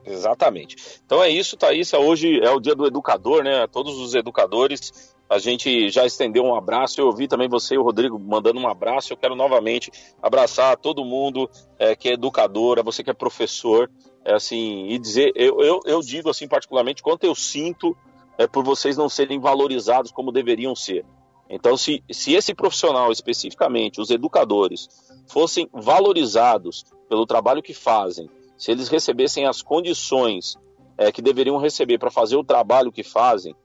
Exatamente. 0.04 0.76
Então 1.06 1.24
é 1.24 1.30
isso, 1.30 1.58
Thaís. 1.58 1.92
Hoje 1.94 2.40
é 2.44 2.52
o 2.52 2.60
dia 2.60 2.76
do 2.76 2.86
educador, 2.86 3.44
né? 3.44 3.66
Todos 3.68 3.98
os 3.98 4.14
educadores 4.14 5.16
a 5.28 5.40
gente 5.40 5.90
já 5.90 6.06
estendeu 6.06 6.44
um 6.44 6.56
abraço. 6.56 7.02
Eu 7.02 7.08
ouvi 7.08 7.28
também 7.28 7.50
você 7.50 7.74
e 7.74 7.78
o 7.78 7.84
Rodrigo 7.84 8.20
mandando 8.20 8.60
um 8.60 8.68
abraço. 8.68 9.12
Eu 9.12 9.18
quero 9.18 9.36
novamente 9.36 9.92
abraçar 10.22 10.78
todo 10.78 11.04
mundo 11.04 11.50
é, 11.80 11.96
que 11.96 12.10
é 12.10 12.14
educador, 12.14 12.84
você 12.84 13.04
que 13.04 13.10
é 13.10 13.14
professor, 13.14 13.90
é, 14.24 14.36
assim, 14.36 14.88
e 14.90 15.00
dizer, 15.00 15.32
eu, 15.36 15.60
eu, 15.62 15.80
eu 15.86 16.02
digo 16.02 16.30
assim 16.30 16.48
particularmente 16.48 17.02
quanto 17.02 17.24
eu 17.24 17.34
sinto 17.34 17.98
é, 18.38 18.46
por 18.46 18.64
vocês 18.64 18.98
não 18.98 19.10
serem 19.10 19.40
valorizados 19.40 20.12
como 20.12 20.32
deveriam 20.32 20.76
ser. 20.76 21.04
Então, 21.50 21.78
se, 21.78 22.04
se 22.12 22.34
esse 22.34 22.54
profissional 22.54 23.12
especificamente, 23.12 24.02
os 24.02 24.10
educadores, 24.10 24.88
fossem 25.28 25.70
valorizados 25.72 26.84
pelo 27.08 27.26
trabalho 27.26 27.62
que 27.62 27.74
fazem, 27.74 28.30
se 28.58 28.72
eles 28.72 28.88
recebessem 28.88 29.46
as 29.46 29.62
condições 29.62 30.56
é, 30.98 31.12
que 31.12 31.22
deveriam 31.22 31.58
receber 31.58 31.98
para 31.98 32.12
fazer 32.12 32.36
o 32.36 32.44
trabalho 32.44 32.92
que 32.92 33.04
fazem, 33.04 33.56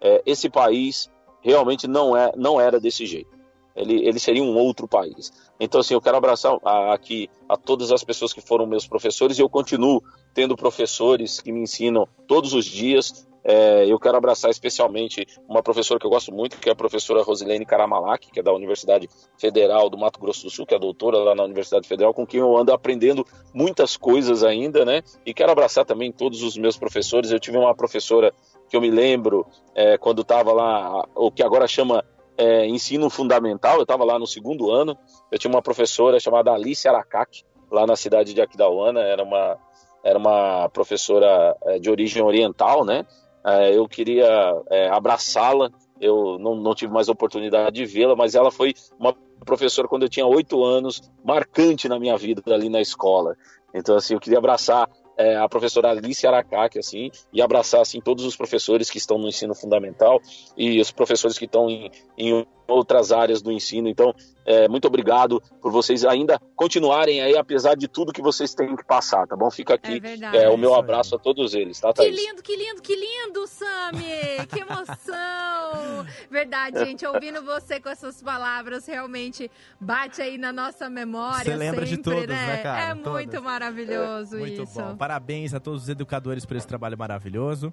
é, 0.00 0.22
esse 0.26 0.48
país 0.48 1.10
realmente 1.40 1.86
não, 1.86 2.16
é, 2.16 2.32
não 2.36 2.60
era 2.60 2.80
desse 2.80 3.06
jeito. 3.06 3.38
Ele, 3.74 4.06
ele 4.06 4.18
seria 4.18 4.42
um 4.42 4.56
outro 4.56 4.88
país. 4.88 5.32
Então, 5.58 5.80
assim, 5.80 5.94
eu 5.94 6.00
quero 6.00 6.16
abraçar 6.16 6.58
a, 6.64 6.92
aqui 6.92 7.30
a 7.48 7.56
todas 7.56 7.92
as 7.92 8.02
pessoas 8.02 8.32
que 8.32 8.40
foram 8.40 8.66
meus 8.66 8.86
professores 8.86 9.38
e 9.38 9.42
eu 9.42 9.48
continuo 9.48 10.02
tendo 10.34 10.56
professores 10.56 11.40
que 11.40 11.52
me 11.52 11.60
ensinam 11.62 12.06
todos 12.26 12.52
os 12.52 12.64
dias. 12.64 13.26
É, 13.42 13.86
eu 13.86 13.98
quero 13.98 14.16
abraçar 14.16 14.50
especialmente 14.50 15.26
uma 15.48 15.62
professora 15.62 15.98
que 15.98 16.06
eu 16.06 16.10
gosto 16.10 16.32
muito, 16.32 16.58
que 16.58 16.68
é 16.68 16.72
a 16.72 16.76
professora 16.76 17.22
Rosilene 17.22 17.64
Karamalak, 17.64 18.30
que 18.30 18.40
é 18.40 18.42
da 18.42 18.52
Universidade 18.52 19.08
Federal 19.38 19.88
do 19.88 19.96
Mato 19.96 20.20
Grosso 20.20 20.44
do 20.44 20.50
Sul, 20.50 20.66
que 20.66 20.74
é 20.74 20.78
doutora 20.78 21.18
lá 21.18 21.34
na 21.34 21.44
Universidade 21.44 21.88
Federal, 21.88 22.12
com 22.12 22.26
quem 22.26 22.40
eu 22.40 22.56
ando 22.56 22.72
aprendendo 22.72 23.26
muitas 23.54 23.96
coisas 23.96 24.44
ainda, 24.44 24.84
né? 24.84 25.02
E 25.24 25.32
quero 25.32 25.52
abraçar 25.52 25.84
também 25.84 26.12
todos 26.12 26.42
os 26.42 26.56
meus 26.56 26.76
professores. 26.76 27.30
Eu 27.30 27.40
tive 27.40 27.56
uma 27.56 27.74
professora 27.74 28.32
que 28.68 28.76
eu 28.76 28.80
me 28.80 28.90
lembro 28.90 29.46
é, 29.74 29.96
quando 29.96 30.22
estava 30.22 30.52
lá, 30.52 31.06
o 31.14 31.30
que 31.30 31.42
agora 31.42 31.66
chama 31.66 32.04
é, 32.36 32.66
ensino 32.66 33.10
fundamental, 33.10 33.76
eu 33.76 33.82
estava 33.82 34.04
lá 34.04 34.18
no 34.18 34.26
segundo 34.26 34.70
ano, 34.70 34.96
eu 35.30 35.38
tinha 35.38 35.52
uma 35.52 35.60
professora 35.60 36.18
chamada 36.18 36.52
Alice 36.52 36.86
Aracaki, 36.88 37.44
lá 37.70 37.86
na 37.86 37.96
cidade 37.96 38.32
de 38.32 38.40
Aquidauana, 38.40 39.00
era 39.00 39.22
uma, 39.22 39.58
era 40.02 40.18
uma 40.18 40.68
professora 40.70 41.56
é, 41.66 41.78
de 41.78 41.90
origem 41.90 42.22
oriental, 42.22 42.84
né? 42.84 43.06
É, 43.44 43.76
eu 43.76 43.88
queria 43.88 44.26
é, 44.68 44.88
abraçá-la, 44.88 45.70
eu 46.00 46.38
não, 46.38 46.54
não 46.54 46.74
tive 46.74 46.92
mais 46.92 47.08
oportunidade 47.08 47.76
de 47.76 47.84
vê-la, 47.84 48.16
mas 48.16 48.34
ela 48.34 48.50
foi 48.50 48.74
uma 48.98 49.14
professora 49.44 49.88
quando 49.88 50.02
eu 50.02 50.08
tinha 50.08 50.26
oito 50.26 50.62
anos, 50.62 51.02
marcante 51.24 51.88
na 51.88 51.98
minha 51.98 52.16
vida 52.16 52.42
ali 52.52 52.68
na 52.68 52.80
escola. 52.80 53.36
Então, 53.72 53.96
assim, 53.96 54.14
eu 54.14 54.20
queria 54.20 54.38
abraçar 54.38 54.88
é, 55.16 55.36
a 55.36 55.48
professora 55.48 55.90
Alice 55.90 56.26
Aracaki, 56.26 56.78
assim, 56.78 57.10
e 57.32 57.42
abraçar, 57.42 57.80
assim, 57.80 58.00
todos 58.00 58.24
os 58.24 58.36
professores 58.36 58.88
que 58.90 58.98
estão 58.98 59.18
no 59.18 59.28
ensino 59.28 59.54
fundamental 59.54 60.20
e 60.56 60.80
os 60.80 60.90
professores 60.90 61.38
que 61.38 61.44
estão 61.44 61.68
em, 61.68 61.90
em 62.16 62.46
outras 62.66 63.12
áreas 63.12 63.42
do 63.42 63.52
ensino. 63.52 63.88
Então, 63.88 64.14
é, 64.44 64.68
muito 64.68 64.86
obrigado 64.86 65.42
por 65.60 65.70
vocês 65.70 66.04
ainda 66.04 66.40
continuarem 66.56 67.20
aí, 67.20 67.36
apesar 67.36 67.74
de 67.74 67.88
tudo 67.88 68.12
que 68.12 68.22
vocês 68.22 68.54
têm 68.54 68.74
que 68.76 68.84
passar, 68.84 69.26
tá 69.26 69.36
bom? 69.36 69.50
Fica 69.50 69.74
aqui 69.74 70.00
é, 70.32 70.44
é 70.44 70.48
o 70.50 70.56
meu 70.56 70.74
abraço 70.74 71.14
a 71.14 71.18
todos 71.18 71.54
eles, 71.54 71.80
tá, 71.80 71.92
Thaís? 71.92 72.14
Que 72.14 72.26
lindo, 72.26 72.42
que 72.42 72.56
lindo, 72.56 72.82
que 72.82 72.96
lindo, 72.96 73.46
Sami! 73.46 74.46
Que 74.48 74.60
emoção! 74.60 76.06
verdade, 76.30 76.78
gente, 76.84 77.04
ouvindo 77.06 77.42
você 77.42 77.80
com 77.80 77.88
essas 77.88 78.22
palavras, 78.22 78.86
realmente 78.86 79.50
bate 79.80 80.22
aí 80.22 80.38
na 80.38 80.52
nossa 80.52 80.88
memória. 80.88 81.44
Você 81.44 81.56
lembra 81.56 81.86
sempre, 81.86 81.96
de 81.96 82.02
todos, 82.02 82.26
né, 82.26 82.46
né 82.46 82.62
cara? 82.62 82.80
É 82.80 82.94
Todas. 82.94 83.12
muito 83.12 83.42
maravilhoso 83.42 84.36
é, 84.36 84.40
muito 84.40 84.62
isso. 84.62 84.80
Bom. 84.80 84.96
Parabéns 84.96 85.54
a 85.54 85.60
todos 85.60 85.84
os 85.84 85.88
educadores 85.88 86.44
por 86.44 86.56
esse 86.56 86.66
trabalho 86.66 86.96
maravilhoso. 86.96 87.72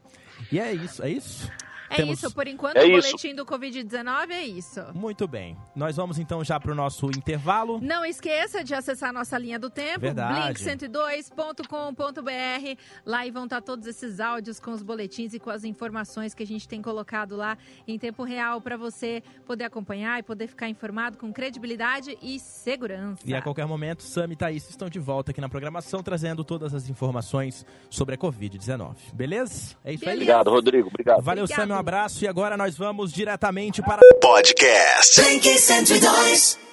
E 0.51 0.59
é 0.59 0.73
isso, 0.73 1.03
é 1.03 1.09
isso? 1.09 1.49
É 1.89 1.97
Temos... 1.97 2.17
isso, 2.17 2.33
por 2.33 2.47
enquanto 2.47 2.77
é 2.77 2.85
o 2.85 2.91
boletim 2.91 3.33
do 3.33 3.45
Covid-19 3.45 4.31
é 4.31 4.43
isso. 4.43 4.81
Muito 4.93 5.27
bem. 5.27 5.57
Nós 5.75 5.95
vamos 5.95 6.19
então 6.19 6.43
já 6.43 6.59
para 6.59 6.71
o 6.71 6.75
nosso 6.75 7.07
intervalo. 7.07 7.79
Não 7.81 8.05
esqueça 8.05 8.63
de 8.63 8.73
acessar 8.73 9.13
nossa 9.13 9.37
linha 9.37 9.59
do 9.59 9.69
tempo, 9.69 10.05
blink102.com.br. 10.05 12.81
Lá 13.05 13.27
vão 13.31 13.45
estar 13.45 13.61
todos 13.61 13.87
esses 13.87 14.19
áudios 14.19 14.59
com 14.59 14.71
os 14.71 14.81
boletins 14.81 15.33
e 15.33 15.39
com 15.39 15.49
as 15.49 15.63
informações 15.63 16.33
que 16.33 16.43
a 16.43 16.47
gente 16.47 16.67
tem 16.67 16.81
colocado 16.81 17.35
lá 17.35 17.57
em 17.87 17.97
tempo 17.97 18.23
real 18.23 18.61
para 18.61 18.77
você 18.77 19.23
poder 19.45 19.65
acompanhar 19.65 20.19
e 20.19 20.23
poder 20.23 20.47
ficar 20.47 20.69
informado 20.69 21.17
com 21.17 21.31
credibilidade 21.33 22.17
e 22.21 22.39
segurança. 22.39 23.21
E 23.25 23.35
a 23.35 23.41
qualquer 23.41 23.65
momento, 23.65 24.03
Sam 24.03 24.29
e 24.31 24.35
Thaís 24.35 24.69
estão 24.69 24.89
de 24.89 24.99
volta 24.99 25.31
aqui 25.31 25.41
na 25.41 25.49
programação 25.49 26.01
trazendo 26.01 26.43
todas 26.43 26.73
as 26.73 26.89
informações 26.89 27.65
sobre 27.89 28.15
a 28.15 28.17
Covid-19. 28.17 28.95
Beleza? 29.13 29.75
É 29.83 29.93
isso 29.93 29.99
Beleza. 29.99 30.05
aí. 30.05 30.15
Obrigado, 30.15 30.49
Rodrigo. 30.49 30.87
Obrigado. 30.87 31.21
Valeu, 31.21 31.43
Obrigado. 31.43 31.67
Sam. 31.67 31.76
Um 31.77 31.79
abraço. 31.79 32.23
E 32.25 32.27
agora 32.27 32.57
nós 32.57 32.75
vamos 32.75 33.13
diretamente 33.13 33.83
para. 33.83 34.01
Podcast. 34.19 35.21
102. 35.21 36.66